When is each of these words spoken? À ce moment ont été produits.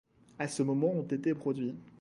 À 0.39 0.47
ce 0.47 0.63
moment 0.63 0.89
ont 0.95 1.03
été 1.03 1.35
produits. 1.35 1.75